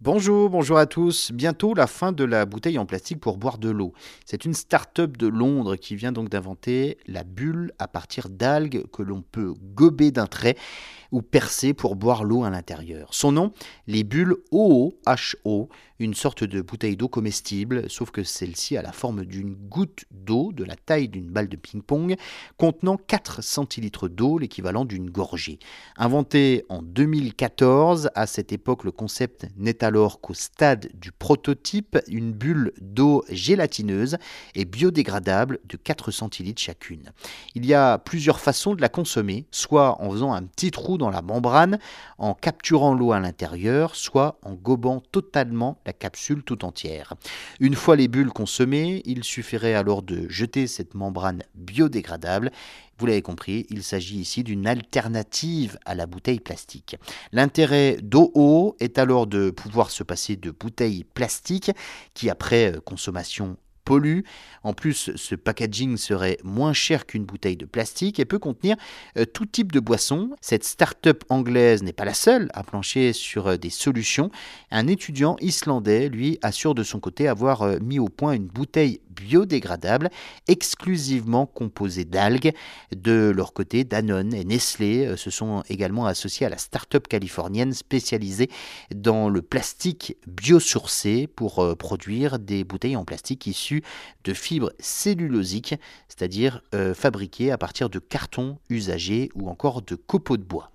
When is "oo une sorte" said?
14.50-16.44